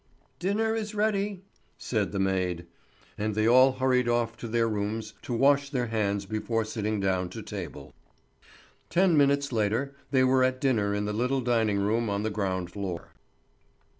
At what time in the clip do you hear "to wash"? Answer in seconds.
5.21-5.69